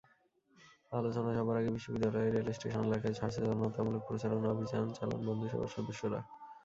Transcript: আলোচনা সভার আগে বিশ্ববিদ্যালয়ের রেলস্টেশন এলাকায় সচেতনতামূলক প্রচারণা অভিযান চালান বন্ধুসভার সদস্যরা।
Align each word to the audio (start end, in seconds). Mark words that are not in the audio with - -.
আলোচনা 0.91 1.31
সভার 1.37 1.59
আগে 1.59 1.71
বিশ্ববিদ্যালয়ের 1.75 2.35
রেলস্টেশন 2.37 2.81
এলাকায় 2.85 3.15
সচেতনতামূলক 3.19 4.01
প্রচারণা 4.07 4.47
অভিযান 4.53 4.85
চালান 4.97 5.19
বন্ধুসভার 5.27 5.73
সদস্যরা। 5.75 6.19